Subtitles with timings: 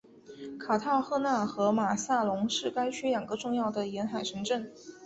[0.59, 4.73] 卡塔赫纳和马萨龙是该区两个重要的沿海城镇。